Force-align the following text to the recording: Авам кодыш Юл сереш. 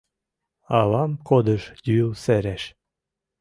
Авам 0.79 1.11
кодыш 1.27 1.63
Юл 2.03 2.09
сереш. 2.23 2.63